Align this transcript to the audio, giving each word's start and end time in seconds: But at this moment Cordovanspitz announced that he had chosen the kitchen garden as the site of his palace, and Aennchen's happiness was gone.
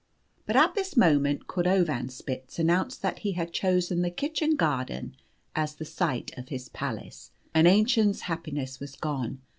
But 0.47 0.55
at 0.55 0.73
this 0.73 0.97
moment 0.97 1.45
Cordovanspitz 1.45 2.57
announced 2.57 3.03
that 3.03 3.19
he 3.19 3.33
had 3.33 3.53
chosen 3.53 4.01
the 4.01 4.09
kitchen 4.09 4.55
garden 4.55 5.15
as 5.55 5.75
the 5.75 5.85
site 5.85 6.35
of 6.39 6.49
his 6.49 6.69
palace, 6.69 7.29
and 7.53 7.67
Aennchen's 7.67 8.21
happiness 8.21 8.79
was 8.79 8.95
gone. 8.95 9.41